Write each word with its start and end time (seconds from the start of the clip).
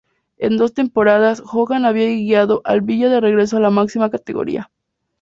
En 0.39 0.57
dos 0.57 0.73
temporadas, 0.73 1.43
Hogan 1.45 1.85
había 1.85 2.07
guiado 2.07 2.61
al 2.65 2.81
Villa 2.81 3.07
de 3.07 3.21
regreso 3.21 3.57
a 3.57 3.59
la 3.59 3.69
máxima 3.69 4.09
categoría. 4.09 4.71